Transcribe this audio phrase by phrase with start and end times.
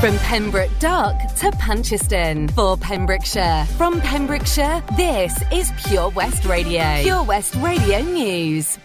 [0.00, 3.64] From Pembroke Dock to Puncheston for Pembrokeshire.
[3.78, 7.02] From Pembrokeshire, this is Pure West Radio.
[7.02, 8.78] Pure West Radio News.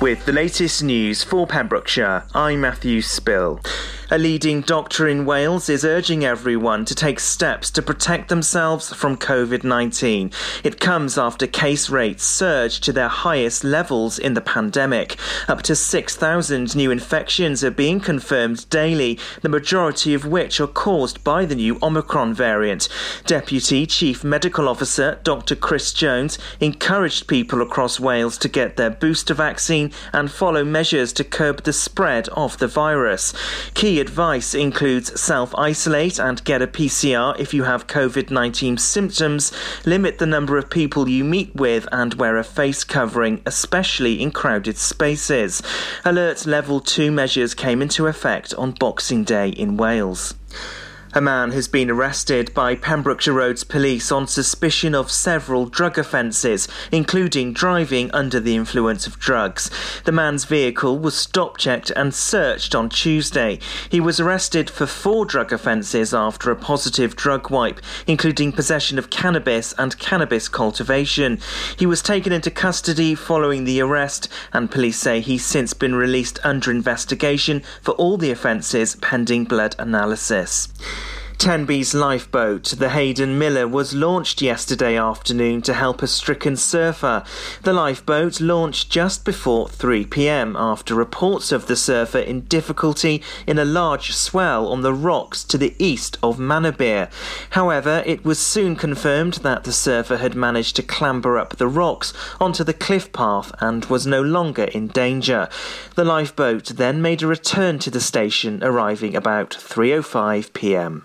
[0.00, 3.60] With the latest news for Pembrokeshire, I'm Matthew Spill.
[4.12, 9.16] A leading doctor in Wales is urging everyone to take steps to protect themselves from
[9.16, 10.30] COVID 19.
[10.62, 15.16] It comes after case rates surged to their highest levels in the pandemic.
[15.48, 21.24] Up to 6,000 new infections are being confirmed daily, the majority of which are caused
[21.24, 22.90] by the new Omicron variant.
[23.24, 25.56] Deputy Chief Medical Officer Dr.
[25.56, 31.24] Chris Jones encouraged people across Wales to get their booster vaccine and follow measures to
[31.24, 33.32] curb the spread of the virus.
[33.72, 39.52] Key advice includes self isolate and get a PCR if you have COVID 19 symptoms,
[39.86, 44.32] limit the number of people you meet with, and wear a face covering, especially in
[44.32, 45.62] crowded spaces.
[46.04, 50.34] Alert Level 2 measures came into effect on Boxing Day in Wales.
[51.14, 56.66] A man has been arrested by Pembrokeshire Roads Police on suspicion of several drug offences,
[56.90, 59.70] including driving under the influence of drugs.
[60.04, 63.58] The man's vehicle was stop checked and searched on Tuesday.
[63.90, 69.10] He was arrested for four drug offences after a positive drug wipe, including possession of
[69.10, 71.38] cannabis and cannabis cultivation.
[71.76, 76.38] He was taken into custody following the arrest, and police say he's since been released
[76.42, 80.68] under investigation for all the offences pending blood analysis.
[81.38, 87.24] Tenby's lifeboat, the Haydn Miller, was launched yesterday afternoon to help a stricken surfer.
[87.62, 93.58] The lifeboat launched just before 3 pm after reports of the surfer in difficulty in
[93.58, 97.10] a large swell on the rocks to the east of Manorbier.
[97.50, 102.12] However, it was soon confirmed that the surfer had managed to clamber up the rocks
[102.40, 105.48] onto the cliff path and was no longer in danger.
[105.96, 111.04] The lifeboat then made a return to the station, arriving about 3:05 pm.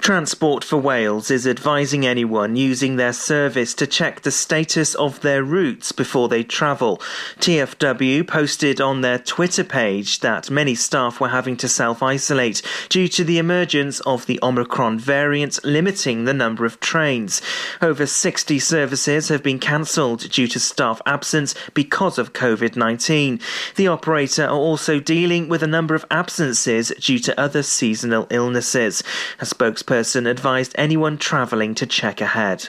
[0.00, 5.42] Transport for Wales is advising anyone using their service to check the status of their
[5.42, 6.98] routes before they travel.
[7.40, 13.08] TFW posted on their Twitter page that many staff were having to self isolate due
[13.08, 17.42] to the emergence of the Omicron variant, limiting the number of trains.
[17.82, 23.40] Over 60 services have been cancelled due to staff absence because of COVID 19.
[23.74, 29.02] The operator are also dealing with a number of absences due to other seasonal illnesses.
[29.40, 29.87] A spokesperson
[30.26, 32.68] advised anyone travelling to check ahead.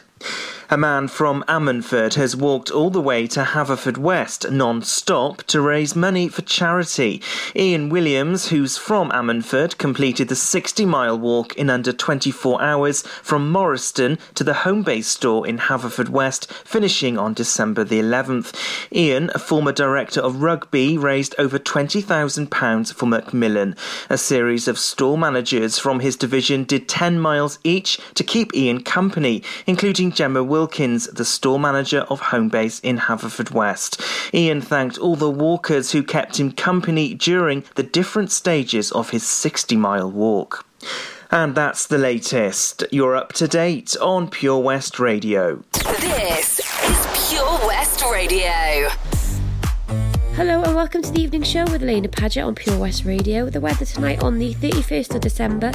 [0.72, 6.28] A man from Ammanford has walked all the way to Haverfordwest non-stop to raise money
[6.28, 7.24] for charity.
[7.56, 14.20] Ian Williams, who's from Ammanford, completed the 60-mile walk in under 24 hours from Morriston
[14.36, 18.54] to the Homebase store in Haverfordwest, finishing on December the 11th.
[18.94, 23.76] Ian, a former director of rugby, raised over £20,000 for Macmillan.
[24.08, 28.84] A series of store managers from his division did 10 miles each to keep Ian
[28.84, 34.34] company, including Gemma Wilkins, the store manager of Homebase in Haverfordwest.
[34.34, 39.26] Ian thanked all the walkers who kept him company during the different stages of his
[39.26, 40.66] 60 mile walk.
[41.32, 42.84] And that's the latest.
[42.92, 45.64] You're up to date on Pure West Radio.
[46.02, 48.89] This is Pure West Radio.
[50.40, 53.50] Hello and welcome to the evening show with Alaina Paget on Pure West Radio.
[53.50, 55.70] The weather tonight on the 31st of December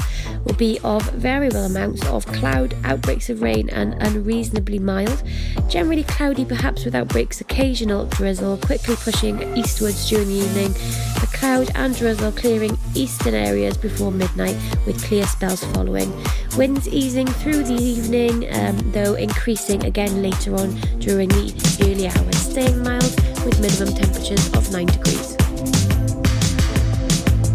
[0.46, 5.22] will be of variable amounts of cloud, outbreaks of rain, and unreasonably mild.
[5.68, 10.72] Generally cloudy, perhaps with outbreaks, occasional drizzle, quickly pushing eastwards during the evening.
[11.20, 16.10] The cloud and drizzle clearing eastern areas before midnight, with clear spells following.
[16.56, 21.52] Winds easing through the evening, um, though increasing again later on during the
[21.82, 25.36] early hours, staying mild with minimum temperatures of 9 degrees.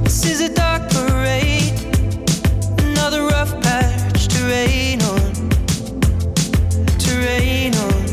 [0.03, 1.73] This is a dark parade,
[2.79, 5.33] another rough patch to rain on,
[6.99, 8.03] to rain on.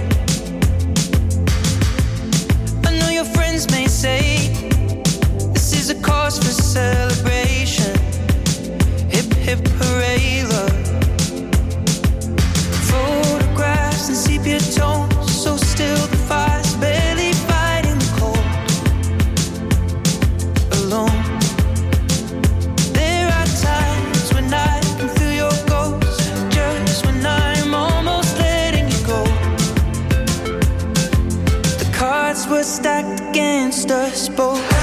[2.87, 4.49] I know your friends may say
[5.53, 7.95] this is a cause for celebration.
[9.11, 10.87] Hip hip hooray, love.
[12.89, 15.06] Photographs and sepia tones,
[34.39, 34.76] against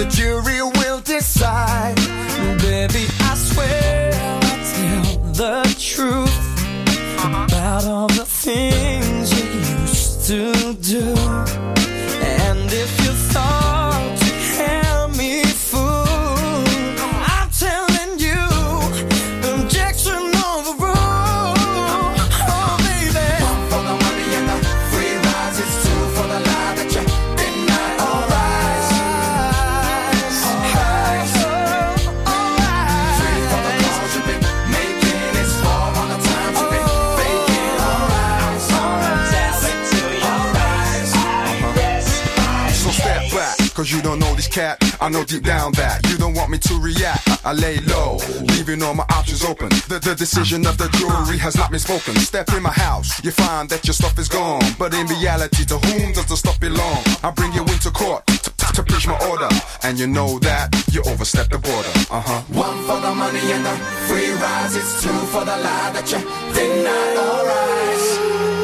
[0.00, 1.94] the jury will decide.
[2.62, 4.40] Baby, I swear I'll
[4.72, 6.36] tell the truth
[7.18, 9.44] about all the things you
[9.82, 11.29] used to do.
[45.02, 47.26] I know deep down that you don't want me to react.
[47.44, 48.18] I lay low,
[48.52, 49.70] leaving all my options open.
[49.88, 52.14] The, the decision of the jury has not been spoken.
[52.16, 54.60] Step in my house, you find that your stuff is gone.
[54.78, 57.02] But in reality, to whom does the stuff belong?
[57.24, 59.48] I bring you into court to preach my order.
[59.82, 61.92] And you know that you overstepped the border.
[62.10, 62.40] Uh huh.
[62.52, 64.76] One for the money and the free rise.
[64.76, 66.20] It's two for the lie that you
[66.52, 67.16] deny.
[67.16, 68.59] Alright.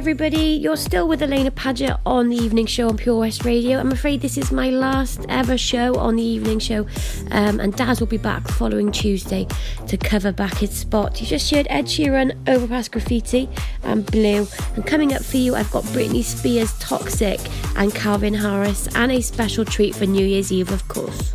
[0.00, 0.54] Everybody.
[0.54, 3.78] You're still with Alaina Paget on the evening show on Pure West Radio.
[3.78, 6.86] I'm afraid this is my last ever show on the evening show,
[7.30, 9.46] um, and Daz will be back following Tuesday
[9.88, 11.20] to cover back his spot.
[11.20, 13.46] You just heard Ed Sheeran, Overpass Graffiti,
[13.82, 14.46] and Blue.
[14.74, 17.38] And coming up for you, I've got Britney Spears, Toxic,
[17.76, 21.34] and Calvin Harris, and a special treat for New Year's Eve, of course.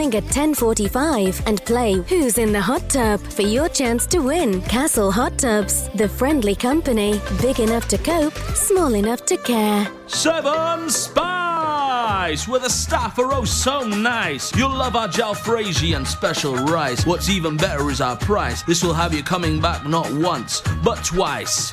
[0.00, 4.60] at 10:45 and play Who's in the Hot Tub for your chance to win.
[4.62, 9.88] Castle Hot Tubs, the friendly company, big enough to cope, small enough to care.
[10.06, 14.54] Seven Spice, the staff are oh so nice.
[14.56, 17.06] You'll love our jalfrezi and special rice.
[17.06, 18.62] What's even better is our price.
[18.62, 21.72] This will have you coming back not once, but twice.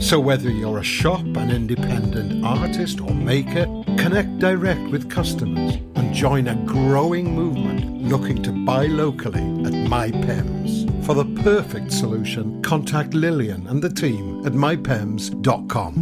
[0.00, 3.64] So, whether you're a shop, an independent artist, or maker,
[3.98, 11.04] connect direct with customers and join a growing movement looking to buy locally at MyPems.
[11.04, 15.94] For the perfect solution, contact Lillian and the team at mypems.com.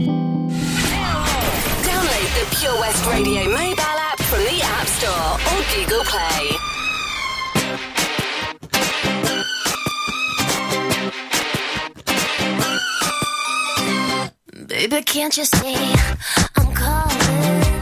[1.84, 6.73] Download the Pure West Radio mobile app from the App Store or Google Play.
[14.86, 15.94] Baby, can't you see
[16.56, 17.73] I'm calling?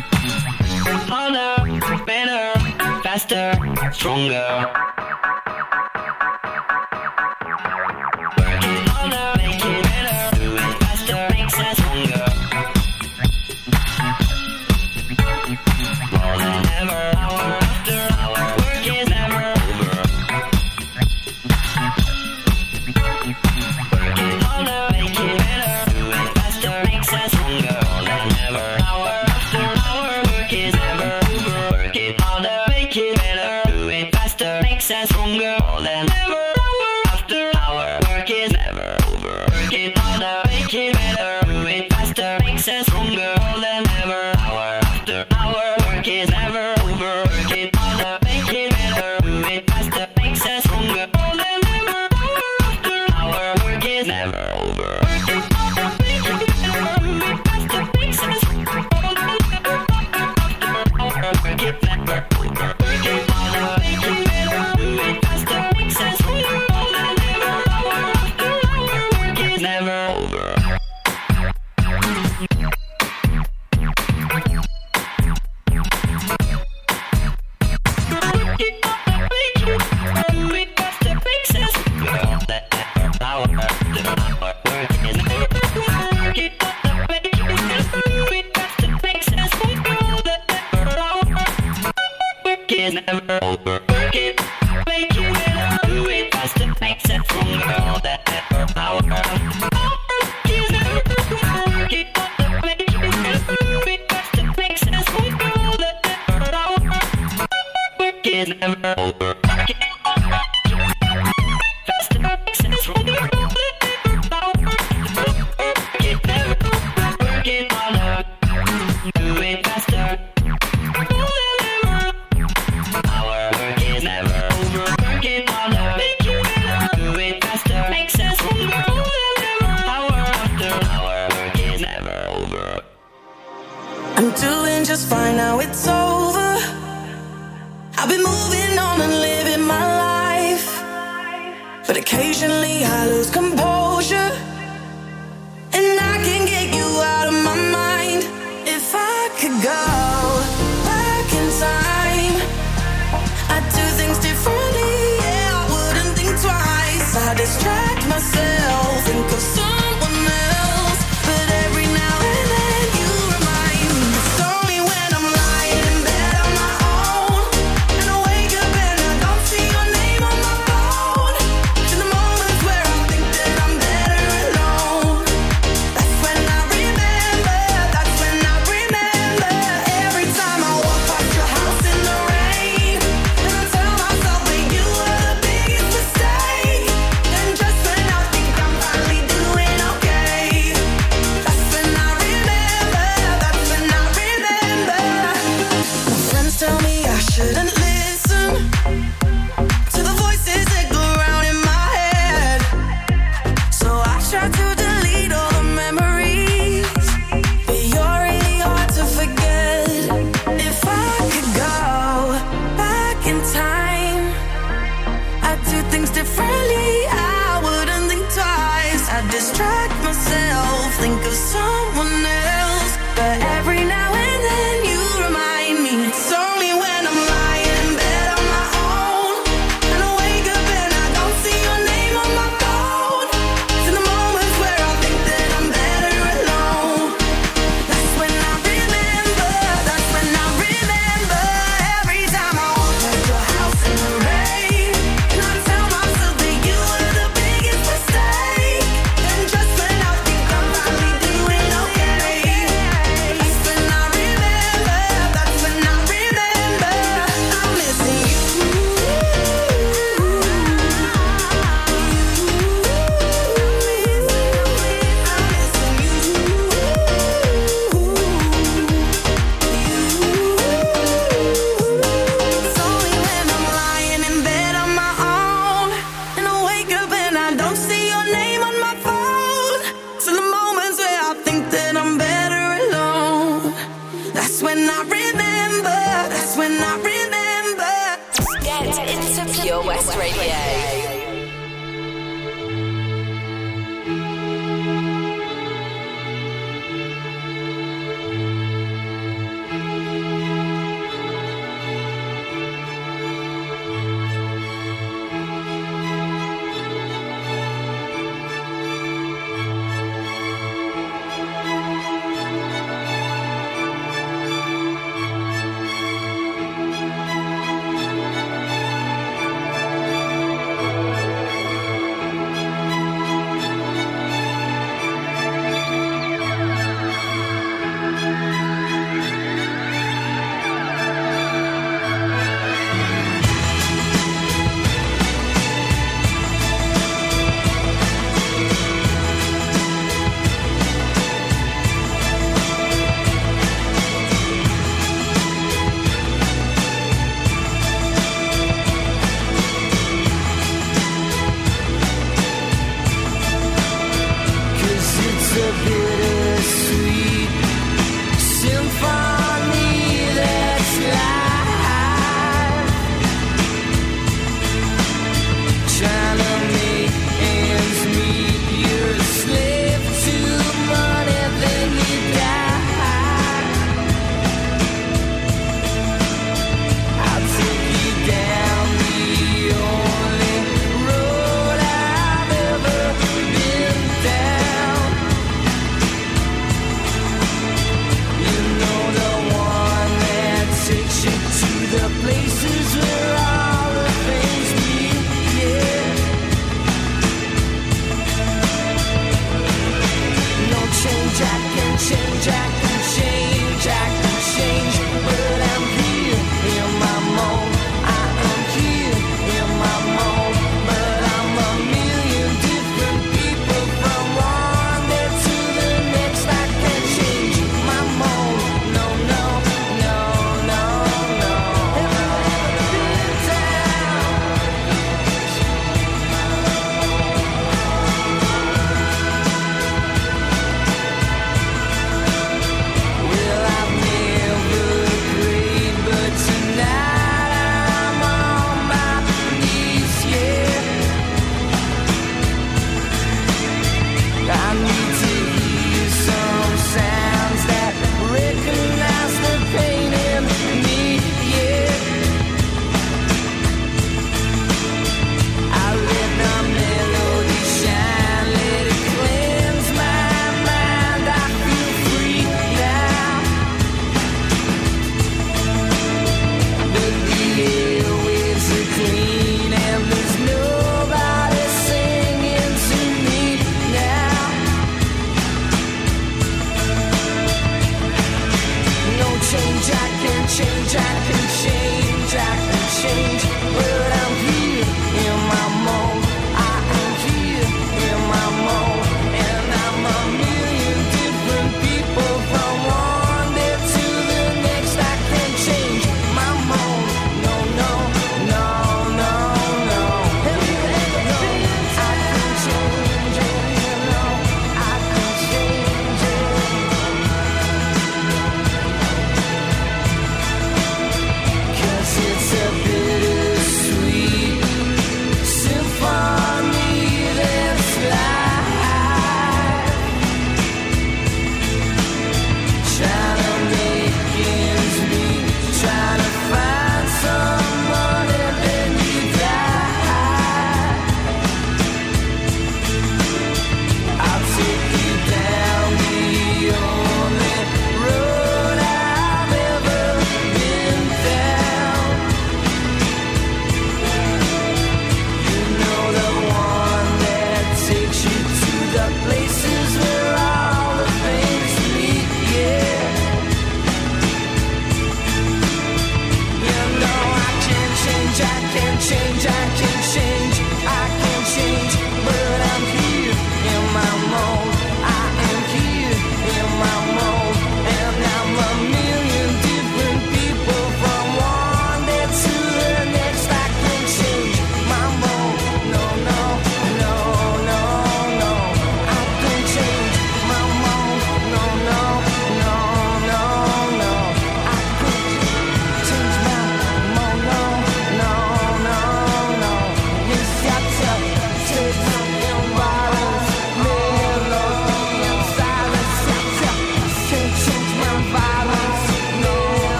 [0.00, 2.58] Harder, better,
[3.02, 3.52] faster,
[3.92, 5.01] stronger.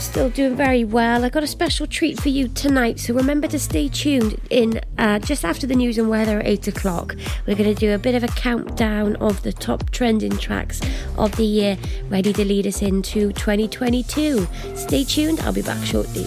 [0.00, 1.24] still doing very well.
[1.24, 5.18] I got a special treat for you tonight, so remember to stay tuned in uh,
[5.18, 7.16] just after the news and weather at 8 o'clock.
[7.46, 10.80] We're going to do a bit of a countdown of the top trending tracks
[11.18, 14.48] of the year, ready to lead us into 2022.
[14.74, 16.26] Stay tuned, I'll be back shortly.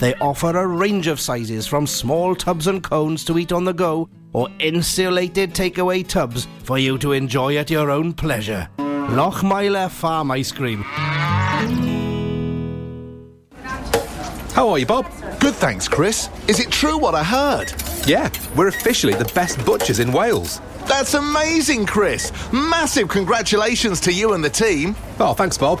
[0.00, 3.72] They offer a range of sizes from small tubs and cones to eat on the
[3.72, 8.68] go or insulated takeaway tubs for you to enjoy at your own pleasure.
[8.78, 10.82] Lochmeyler Farm Ice Cream.
[14.52, 15.06] How are you, Bob?
[15.38, 16.28] Good, thanks, Chris.
[16.48, 17.72] Is it true what I heard?
[18.06, 20.60] Yeah, we're officially the best butchers in Wales.
[20.86, 22.32] That's amazing, Chris.
[22.52, 24.94] Massive congratulations to you and the team.
[25.18, 25.80] Oh, thanks, Bob.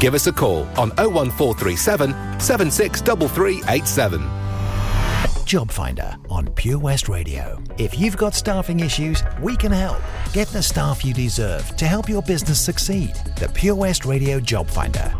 [0.00, 4.38] Give us a call on 01437 763387.
[5.44, 7.60] Job Finder on Pure West Radio.
[7.78, 10.00] If you've got staffing issues, we can help.
[10.32, 13.14] Get the staff you deserve to help your business succeed.
[13.36, 15.10] The Pure West Radio Job Finder.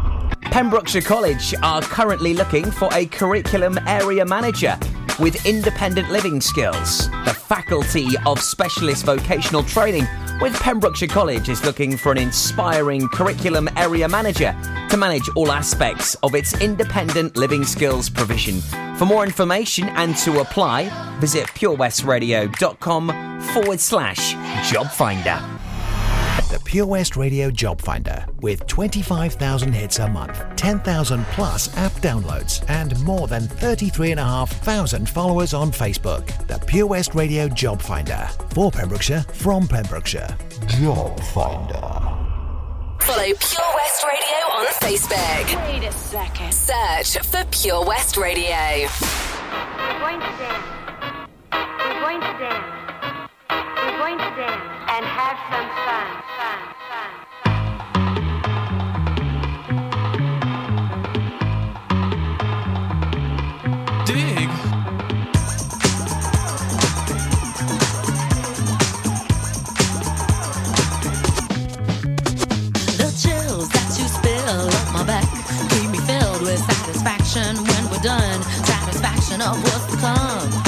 [0.58, 4.76] Pembrokeshire College are currently looking for a curriculum area manager
[5.20, 7.08] with independent living skills.
[7.24, 10.08] The Faculty of Specialist Vocational Training
[10.40, 14.52] with Pembrokeshire College is looking for an inspiring curriculum area manager
[14.90, 18.60] to manage all aspects of its independent living skills provision.
[18.96, 20.90] For more information and to apply,
[21.20, 24.32] visit purewestradio.com forward slash
[24.68, 25.57] job finder.
[26.68, 32.62] The Pure West Radio Job Finder with 25,000 hits a month, 10,000 plus app downloads,
[32.68, 36.26] and more than 33,500 followers on Facebook.
[36.46, 40.28] The Pure West Radio Job Finder for Pembrokeshire from Pembrokeshire.
[40.66, 41.80] Job Finder.
[43.00, 45.72] Follow Pure West Radio on Facebook.
[45.72, 46.52] Wait a second.
[46.52, 48.44] Search for Pure West Radio.
[48.44, 51.28] We're going to dance.
[51.50, 53.30] We're going to dance.
[53.48, 56.06] We're going to dance and have some fun.
[56.38, 56.58] Fun.
[56.88, 57.10] Fun.
[64.06, 64.48] Dig.
[72.96, 75.28] The chills that you spill up my back
[75.70, 78.42] keep me filled with satisfaction when we're done.
[78.64, 80.67] Satisfaction of what's to come.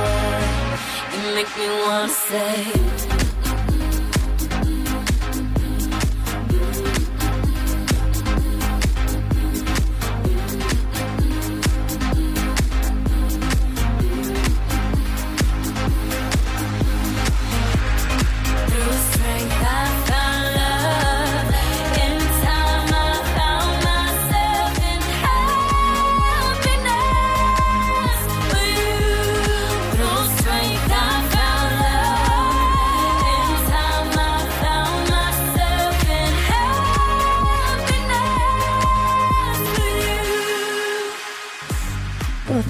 [1.11, 3.20] You make me wanna say.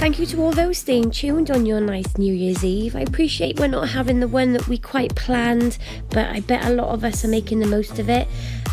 [0.01, 2.95] Thank you to all those staying tuned on your nice New Year's Eve.
[2.95, 5.77] I appreciate we're not having the one that we quite planned,
[6.09, 8.27] but I bet a lot of us are making the most of it.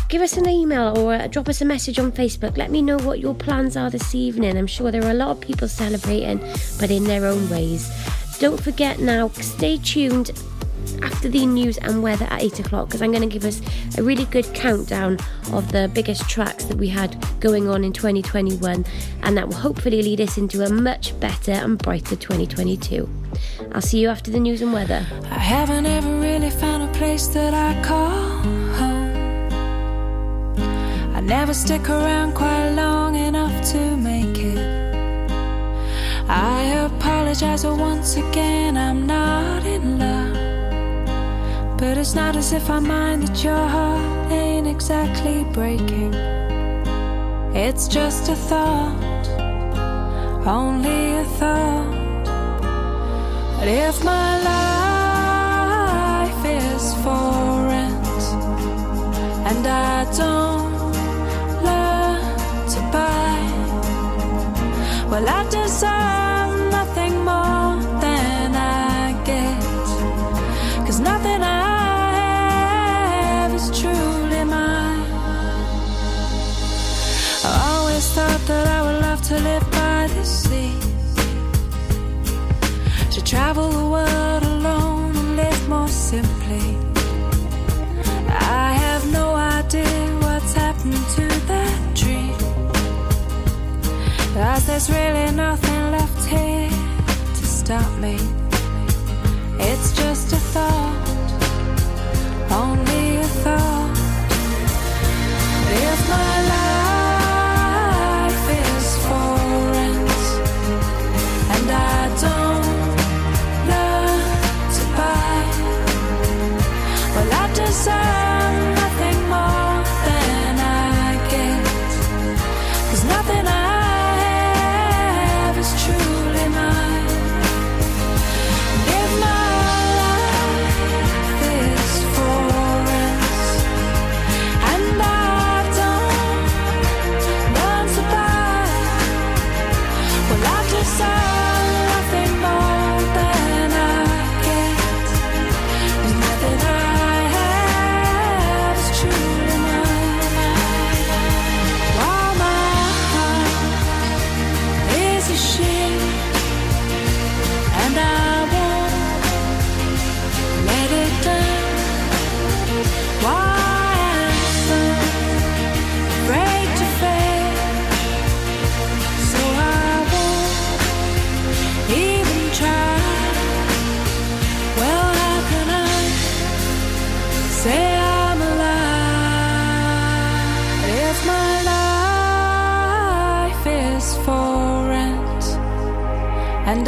[0.07, 2.57] Give us an email or uh, drop us a message on Facebook.
[2.57, 4.57] Let me know what your plans are this evening.
[4.57, 6.39] I'm sure there are a lot of people celebrating,
[6.79, 7.87] but in their own ways.
[8.39, 10.31] Don't forget now, stay tuned
[11.01, 13.61] after the news and weather at 8 o'clock because I'm going to give us
[13.97, 15.17] a really good countdown
[15.51, 18.85] of the biggest tracks that we had going on in 2021
[19.23, 23.09] and that will hopefully lead us into a much better and brighter 2022.
[23.71, 25.05] I'll see you after the news and weather.
[25.23, 29.09] I haven't ever really found a place that I call home.
[31.15, 34.89] I never stick around quite long enough to make it.
[36.29, 40.28] I apologize once again, I'm not in love.
[41.79, 46.13] But it's not as if I mind that your heart ain't exactly breaking.
[47.55, 49.25] It's just a thought,
[50.45, 52.25] only a thought.
[53.57, 54.78] But if my life
[97.99, 98.38] me.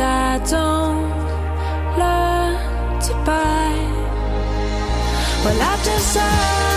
[0.02, 1.12] I don't
[1.99, 3.74] learn to buy.
[5.43, 6.70] Well, I deserve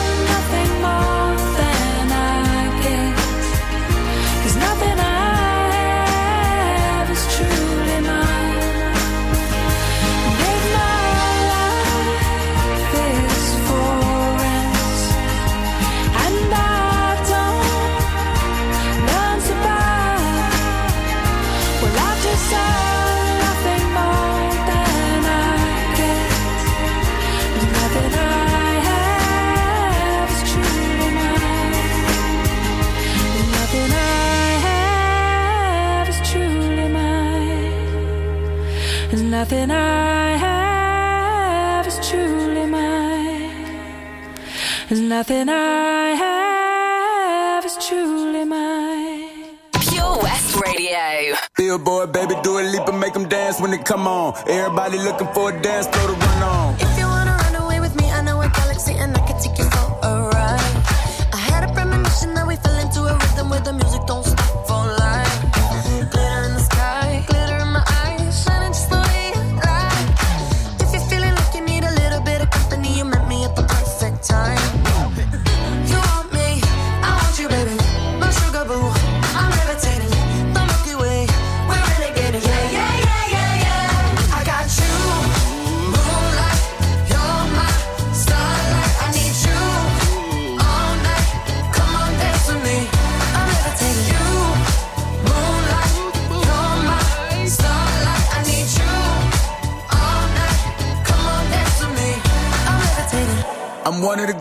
[39.45, 44.32] nothing I have is truly mine.
[44.88, 49.59] And nothing I have is truly mine.
[49.90, 51.36] Pure West Radio.
[51.59, 54.32] Billboard, baby, do a leap and make them dance when they come on.
[54.49, 56.54] Everybody looking for a dance floor to run on.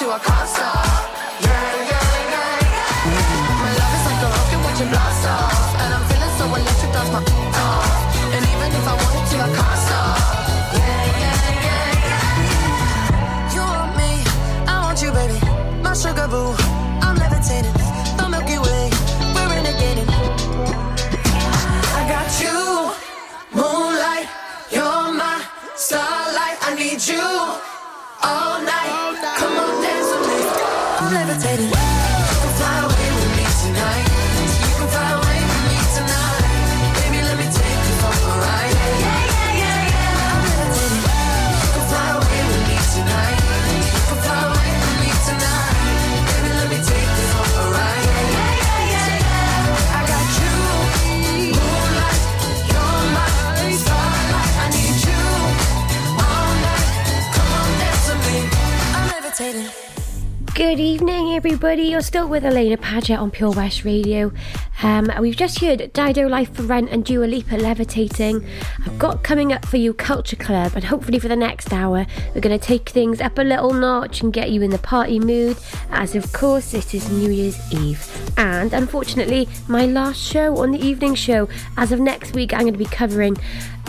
[0.00, 0.80] to, can't stop.
[1.44, 3.60] Yeah, yeah, yeah, yeah.
[3.60, 5.76] My love is like a rocket, blast off.
[5.82, 6.92] And I'm feeling so electric.
[8.34, 10.16] And even if I wanted to, I can't stop.
[10.72, 11.36] Yeah, yeah,
[11.66, 13.54] yeah, yeah.
[13.54, 14.10] You want me,
[14.72, 15.38] I want you, baby.
[15.84, 16.56] My sugar boo,
[17.04, 17.76] I'm levitating.
[18.16, 18.88] The Milky Way,
[19.34, 19.50] we're.
[21.98, 22.58] I got you,
[23.52, 24.28] moonlight.
[24.72, 25.44] You're my
[25.76, 26.56] starlight.
[26.62, 27.20] I need you
[28.22, 28.49] all
[31.12, 31.66] levitating.
[31.66, 34.06] You can fly away with me tonight.
[34.62, 36.44] You can fly away with me tonight.
[36.98, 38.74] Baby, let me take you a ride.
[38.78, 40.30] Yeah, yeah, yeah, yeah.
[40.30, 41.02] I'm levitating.
[41.62, 43.38] You can fly away with me tonight.
[43.74, 45.74] You can fly away with me tonight.
[46.30, 48.06] Baby, let me take you a ride.
[48.06, 49.98] Yeah, yeah, yeah, yeah.
[49.98, 50.54] I got you,
[51.58, 52.22] moonlight.
[52.70, 53.28] You're my
[53.82, 54.52] starlight.
[54.62, 55.22] I need you
[56.22, 56.86] all night.
[57.34, 58.38] Come on, dance with me.
[58.94, 59.89] I'm levitating.
[60.60, 61.84] Good evening, everybody.
[61.84, 64.30] You're still with Alaina Paget on Pure West Radio.
[64.82, 68.46] Um, we've just heard Dido Life for Rent and Dua Lipa Levitating.
[68.86, 72.40] I've got coming up for you Culture Club, and hopefully for the next hour, we're
[72.40, 75.58] going to take things up a little notch and get you in the party mood,
[75.90, 78.32] as of course it is New Year's Eve.
[78.38, 81.48] And unfortunately, my last show on the evening show.
[81.76, 83.36] As of next week, I'm going to be covering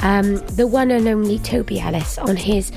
[0.02, 2.72] um, the one and only Toby Ellis on his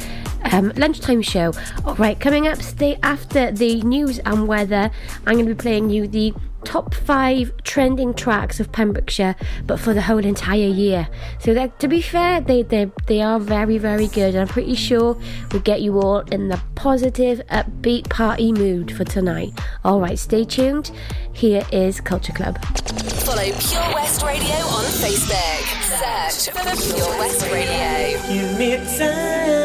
[0.53, 1.53] um, lunchtime show.
[1.85, 4.91] All right, coming up stay after the news and weather,
[5.27, 6.33] I'm going to be playing you the
[6.65, 9.37] top five trending tracks of Pembrokeshire,
[9.67, 11.09] but for the whole entire year.
[11.39, 14.35] So that, to be fair, they they they are very very good.
[14.35, 15.17] And I'm pretty sure
[15.53, 19.53] will get you all in the positive, upbeat party mood for tonight.
[19.85, 20.91] All right, stay tuned.
[21.33, 22.63] Here is Culture Club.
[23.25, 25.65] Follow Pure West Radio on Facebook.
[25.99, 28.23] Search for Pure West Radio.
[28.29, 29.64] Give me time